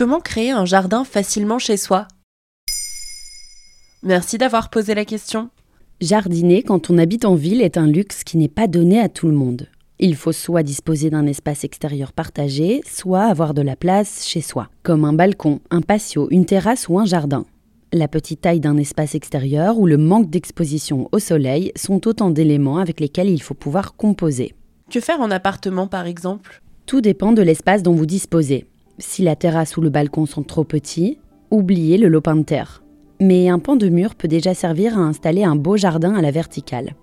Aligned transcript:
Comment 0.00 0.20
créer 0.20 0.50
un 0.50 0.64
jardin 0.64 1.04
facilement 1.04 1.58
chez 1.58 1.76
soi? 1.76 2.08
Merci 4.02 4.38
d'avoir 4.38 4.70
posé 4.70 4.94
la 4.94 5.04
question. 5.04 5.50
Jardiner 6.00 6.62
quand 6.62 6.88
on 6.88 6.96
habite 6.96 7.26
en 7.26 7.34
ville 7.34 7.60
est 7.60 7.76
un 7.76 7.86
luxe 7.86 8.24
qui 8.24 8.38
n'est 8.38 8.48
pas 8.48 8.66
donné 8.66 8.98
à 8.98 9.10
tout 9.10 9.26
le 9.26 9.34
monde. 9.34 9.68
Il 9.98 10.16
faut 10.16 10.32
soit 10.32 10.62
disposer 10.62 11.10
d'un 11.10 11.26
espace 11.26 11.64
extérieur 11.64 12.14
partagé, 12.14 12.80
soit 12.90 13.24
avoir 13.24 13.52
de 13.52 13.60
la 13.60 13.76
place 13.76 14.26
chez 14.26 14.40
soi, 14.40 14.70
comme 14.82 15.04
un 15.04 15.12
balcon, 15.12 15.60
un 15.70 15.82
patio, 15.82 16.28
une 16.30 16.46
terrasse 16.46 16.88
ou 16.88 16.98
un 16.98 17.04
jardin. 17.04 17.44
La 17.92 18.08
petite 18.08 18.40
taille 18.40 18.60
d'un 18.60 18.78
espace 18.78 19.14
extérieur 19.14 19.78
ou 19.78 19.86
le 19.86 19.98
manque 19.98 20.30
d'exposition 20.30 21.10
au 21.12 21.18
soleil 21.18 21.72
sont 21.76 22.08
autant 22.08 22.30
d'éléments 22.30 22.78
avec 22.78 23.00
lesquels 23.00 23.28
il 23.28 23.42
faut 23.42 23.52
pouvoir 23.52 23.96
composer. 23.96 24.54
Que 24.90 25.00
faire 25.00 25.20
en 25.20 25.30
appartement 25.30 25.88
par 25.88 26.06
exemple? 26.06 26.62
Tout 26.86 27.02
dépend 27.02 27.32
de 27.32 27.42
l'espace 27.42 27.82
dont 27.82 27.92
vous 27.92 28.06
disposez. 28.06 28.69
Si 29.00 29.22
la 29.22 29.34
terrasse 29.34 29.78
ou 29.78 29.80
le 29.80 29.88
balcon 29.88 30.26
sont 30.26 30.42
trop 30.42 30.62
petits, 30.62 31.18
oubliez 31.50 31.96
le 31.96 32.08
lopin 32.08 32.36
de 32.36 32.42
terre. 32.42 32.82
Mais 33.18 33.48
un 33.48 33.58
pan 33.58 33.74
de 33.74 33.88
mur 33.88 34.14
peut 34.14 34.28
déjà 34.28 34.52
servir 34.52 34.98
à 34.98 35.00
installer 35.00 35.42
un 35.42 35.56
beau 35.56 35.78
jardin 35.78 36.14
à 36.14 36.20
la 36.20 36.30
verticale. 36.30 36.94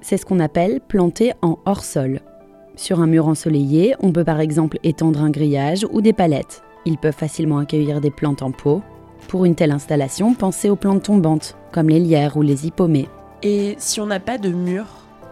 C'est 0.00 0.16
ce 0.16 0.24
qu'on 0.24 0.40
appelle 0.40 0.80
planter 0.80 1.34
en 1.42 1.58
hors-sol. 1.66 2.20
Sur 2.74 3.00
un 3.00 3.06
mur 3.06 3.28
ensoleillé, 3.28 3.94
on 4.00 4.12
peut 4.12 4.24
par 4.24 4.40
exemple 4.40 4.78
étendre 4.82 5.20
un 5.20 5.28
grillage 5.28 5.86
ou 5.92 6.00
des 6.00 6.14
palettes. 6.14 6.62
Ils 6.86 6.96
peuvent 6.96 7.12
facilement 7.12 7.58
accueillir 7.58 8.00
des 8.00 8.10
plantes 8.10 8.40
en 8.40 8.50
pot. 8.50 8.80
Pour 9.28 9.44
une 9.44 9.54
telle 9.54 9.72
installation, 9.72 10.32
pensez 10.32 10.70
aux 10.70 10.76
plantes 10.76 11.02
tombantes, 11.02 11.58
comme 11.70 11.90
les 11.90 12.00
lierres 12.00 12.38
ou 12.38 12.42
les 12.42 12.66
hippomées. 12.66 13.08
Et 13.42 13.74
si 13.76 14.00
on 14.00 14.06
n'a 14.06 14.20
pas 14.20 14.38
de 14.38 14.48
mur 14.48 14.86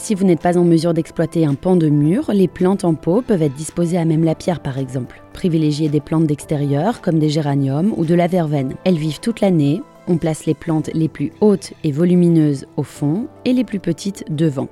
si 0.00 0.14
vous 0.14 0.24
n'êtes 0.24 0.40
pas 0.40 0.56
en 0.56 0.64
mesure 0.64 0.94
d'exploiter 0.94 1.44
un 1.44 1.54
pan 1.54 1.76
de 1.76 1.88
mur, 1.88 2.30
les 2.32 2.48
plantes 2.48 2.84
en 2.84 2.94
pot 2.94 3.20
peuvent 3.22 3.42
être 3.42 3.54
disposées 3.54 3.98
à 3.98 4.04
même 4.04 4.24
la 4.24 4.34
pierre 4.34 4.60
par 4.60 4.78
exemple. 4.78 5.22
Privilégiez 5.34 5.88
des 5.88 6.00
plantes 6.00 6.26
d'extérieur 6.26 7.02
comme 7.02 7.18
des 7.18 7.28
géraniums 7.28 7.92
ou 7.96 8.04
de 8.04 8.14
la 8.14 8.26
verveine. 8.26 8.74
Elles 8.84 8.96
vivent 8.96 9.20
toute 9.20 9.40
l'année. 9.40 9.82
On 10.08 10.16
place 10.16 10.46
les 10.46 10.54
plantes 10.54 10.90
les 10.94 11.08
plus 11.08 11.32
hautes 11.40 11.74
et 11.84 11.92
volumineuses 11.92 12.66
au 12.76 12.82
fond 12.82 13.26
et 13.44 13.52
les 13.52 13.62
plus 13.62 13.78
petites 13.78 14.24
devant. 14.34 14.68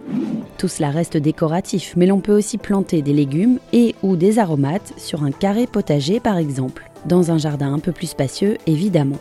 Tout 0.57 0.67
cela 0.67 0.91
reste 0.91 1.19
décoratif, 1.19 1.95
mais 1.97 2.07
l'on 2.07 2.21
peut 2.21 2.37
aussi 2.37 2.57
planter 2.57 3.03
des 3.03 3.13
légumes 3.13 3.59
et 3.73 3.95
ou 4.03 4.17
des 4.17 4.39
aromates 4.39 4.95
sur 4.97 5.23
un 5.23 5.31
carré 5.31 5.67
potager 5.67 6.21
par 6.21 6.39
exemple, 6.39 6.91
dans 7.05 7.31
un 7.31 7.39
jardin 7.39 7.73
un 7.73 7.79
peu 7.79 7.93
plus 7.93 8.09
spacieux 8.09 8.57
évidemment. 8.67 9.19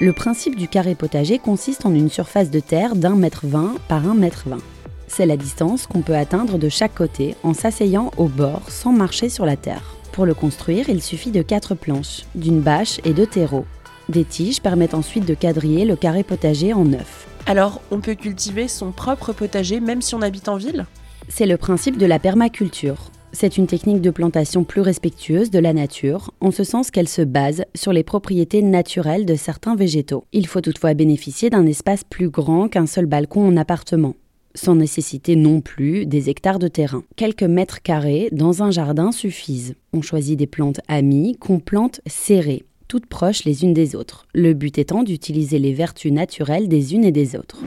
Le 0.00 0.12
principe 0.12 0.56
du 0.56 0.66
carré 0.66 0.96
potager 0.96 1.38
consiste 1.38 1.86
en 1.86 1.94
une 1.94 2.10
surface 2.10 2.50
de 2.50 2.60
terre 2.60 2.96
d'un 2.96 3.14
mètre 3.14 3.46
vingt 3.46 3.76
par 3.88 4.08
un 4.08 4.14
mètre 4.14 4.48
vingt. 4.48 4.58
C'est 5.06 5.26
la 5.26 5.36
distance 5.36 5.86
qu'on 5.86 6.02
peut 6.02 6.16
atteindre 6.16 6.58
de 6.58 6.68
chaque 6.68 6.94
côté 6.94 7.36
en 7.42 7.54
s'asseyant 7.54 8.10
au 8.16 8.26
bord 8.26 8.62
sans 8.68 8.92
marcher 8.92 9.28
sur 9.28 9.46
la 9.46 9.56
terre. 9.56 9.94
Pour 10.12 10.26
le 10.26 10.34
construire, 10.34 10.88
il 10.88 11.02
suffit 11.02 11.30
de 11.30 11.42
quatre 11.42 11.74
planches, 11.74 12.22
d'une 12.34 12.60
bâche 12.60 13.00
et 13.04 13.12
de 13.12 13.24
terreau. 13.24 13.64
Des 14.08 14.24
tiges 14.24 14.60
permettent 14.60 14.94
ensuite 14.94 15.26
de 15.26 15.34
quadriller 15.34 15.84
le 15.84 15.96
carré 15.96 16.22
potager 16.22 16.72
en 16.72 16.84
neuf. 16.84 17.26
Alors, 17.46 17.80
on 17.90 18.00
peut 18.00 18.14
cultiver 18.14 18.68
son 18.68 18.92
propre 18.92 19.32
potager 19.32 19.80
même 19.80 20.02
si 20.02 20.14
on 20.14 20.22
habite 20.22 20.48
en 20.48 20.56
ville? 20.56 20.86
C'est 21.28 21.46
le 21.46 21.56
principe 21.56 21.98
de 21.98 22.06
la 22.06 22.18
permaculture. 22.18 23.10
C'est 23.32 23.56
une 23.56 23.66
technique 23.66 24.00
de 24.00 24.10
plantation 24.10 24.62
plus 24.62 24.80
respectueuse 24.80 25.50
de 25.50 25.58
la 25.58 25.72
nature, 25.72 26.30
en 26.40 26.52
ce 26.52 26.62
sens 26.62 26.90
qu'elle 26.90 27.08
se 27.08 27.22
base 27.22 27.64
sur 27.74 27.92
les 27.92 28.04
propriétés 28.04 28.62
naturelles 28.62 29.26
de 29.26 29.34
certains 29.34 29.74
végétaux. 29.74 30.24
Il 30.32 30.46
faut 30.46 30.60
toutefois 30.60 30.94
bénéficier 30.94 31.50
d'un 31.50 31.66
espace 31.66 32.04
plus 32.04 32.28
grand 32.28 32.68
qu'un 32.68 32.86
seul 32.86 33.06
balcon 33.06 33.48
en 33.48 33.56
appartement 33.56 34.14
sans 34.54 34.76
nécessiter 34.76 35.36
non 35.36 35.60
plus 35.60 36.06
des 36.06 36.30
hectares 36.30 36.58
de 36.58 36.68
terrain. 36.68 37.04
Quelques 37.16 37.42
mètres 37.42 37.82
carrés 37.82 38.28
dans 38.32 38.62
un 38.62 38.70
jardin 38.70 39.12
suffisent. 39.12 39.74
On 39.92 40.02
choisit 40.02 40.38
des 40.38 40.46
plantes 40.46 40.80
amies 40.88 41.36
qu'on 41.38 41.60
plante 41.60 42.00
serrées, 42.06 42.64
toutes 42.88 43.06
proches 43.06 43.44
les 43.44 43.64
unes 43.64 43.74
des 43.74 43.96
autres, 43.96 44.26
le 44.34 44.52
but 44.52 44.78
étant 44.78 45.02
d'utiliser 45.02 45.58
les 45.58 45.72
vertus 45.72 46.12
naturelles 46.12 46.68
des 46.68 46.94
unes 46.94 47.04
et 47.04 47.12
des 47.12 47.36
autres. 47.36 47.62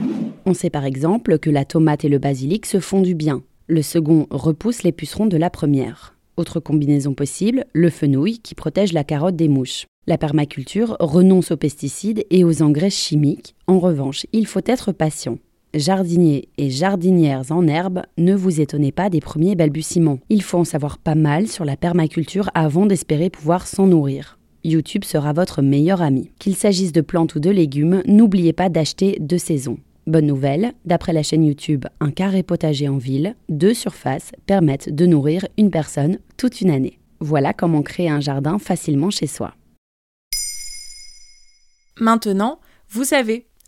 On 0.46 0.54
sait 0.54 0.70
par 0.70 0.84
exemple 0.84 1.38
que 1.38 1.50
la 1.50 1.64
tomate 1.64 2.04
et 2.04 2.08
le 2.08 2.18
basilic 2.18 2.66
se 2.66 2.80
font 2.80 3.02
du 3.02 3.14
bien. 3.14 3.42
Le 3.66 3.82
second 3.82 4.26
repousse 4.30 4.82
les 4.82 4.92
pucerons 4.92 5.26
de 5.26 5.36
la 5.36 5.50
première. 5.50 6.14
Autre 6.38 6.60
combinaison 6.60 7.14
possible, 7.14 7.66
le 7.72 7.90
fenouil 7.90 8.38
qui 8.38 8.54
protège 8.54 8.92
la 8.92 9.04
carotte 9.04 9.36
des 9.36 9.48
mouches. 9.48 9.86
La 10.06 10.16
permaculture 10.16 10.96
renonce 11.00 11.50
aux 11.50 11.56
pesticides 11.56 12.24
et 12.30 12.44
aux 12.44 12.62
engrais 12.62 12.88
chimiques. 12.88 13.54
En 13.66 13.78
revanche, 13.78 14.24
il 14.32 14.46
faut 14.46 14.62
être 14.64 14.92
patient. 14.92 15.38
Jardiniers 15.74 16.48
et 16.56 16.70
jardinières 16.70 17.52
en 17.52 17.66
herbe, 17.66 18.02
ne 18.16 18.34
vous 18.34 18.62
étonnez 18.62 18.90
pas 18.90 19.10
des 19.10 19.20
premiers 19.20 19.54
balbutiements. 19.54 20.18
Il 20.30 20.42
faut 20.42 20.56
en 20.56 20.64
savoir 20.64 20.96
pas 20.96 21.14
mal 21.14 21.46
sur 21.46 21.66
la 21.66 21.76
permaculture 21.76 22.48
avant 22.54 22.86
d'espérer 22.86 23.28
pouvoir 23.28 23.66
s'en 23.66 23.86
nourrir. 23.86 24.38
YouTube 24.64 25.04
sera 25.04 25.34
votre 25.34 25.60
meilleur 25.60 26.00
ami. 26.00 26.30
Qu'il 26.38 26.56
s'agisse 26.56 26.92
de 26.92 27.02
plantes 27.02 27.34
ou 27.34 27.40
de 27.40 27.50
légumes, 27.50 28.02
n'oubliez 28.06 28.54
pas 28.54 28.70
d'acheter 28.70 29.18
de 29.20 29.36
saison. 29.36 29.78
Bonne 30.06 30.26
nouvelle, 30.26 30.72
d'après 30.86 31.12
la 31.12 31.22
chaîne 31.22 31.44
YouTube 31.44 31.84
Un 32.00 32.12
carré 32.12 32.42
potager 32.42 32.88
en 32.88 32.96
ville, 32.96 33.36
deux 33.50 33.74
surfaces 33.74 34.32
permettent 34.46 34.88
de 34.88 35.04
nourrir 35.04 35.46
une 35.58 35.70
personne 35.70 36.18
toute 36.38 36.62
une 36.62 36.70
année. 36.70 36.98
Voilà 37.20 37.52
comment 37.52 37.82
créer 37.82 38.08
un 38.08 38.20
jardin 38.20 38.58
facilement 38.58 39.10
chez 39.10 39.26
soi. 39.26 39.52
Maintenant, 42.00 42.58
vous 42.88 43.04
savez. 43.04 43.48